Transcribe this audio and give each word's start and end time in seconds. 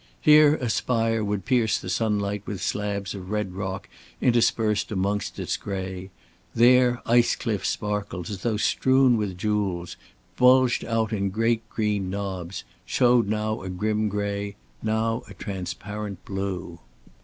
Here 0.19 0.55
a 0.55 0.67
spire 0.67 1.23
would 1.23 1.45
pierce 1.45 1.77
the 1.77 1.87
sunlight 1.87 2.41
with 2.47 2.59
slabs 2.59 3.13
of 3.13 3.29
red 3.29 3.53
rock 3.53 3.87
interspersed 4.19 4.91
amongst 4.91 5.37
its 5.37 5.57
gray; 5.57 6.09
there 6.55 7.03
ice 7.05 7.35
cliffs 7.35 7.69
sparkled 7.69 8.27
as 8.27 8.41
though 8.41 8.57
strewn 8.57 9.15
with 9.15 9.37
jewels, 9.37 9.97
bulged 10.37 10.83
out 10.85 11.13
in 11.13 11.29
great 11.29 11.69
green 11.69 12.09
knobs, 12.09 12.63
showed 12.83 13.27
now 13.27 13.61
a 13.61 13.69
grim 13.69 14.09
gray, 14.09 14.55
now 14.81 15.21
a 15.27 15.35
transparent 15.35 16.25
blue. 16.25 16.79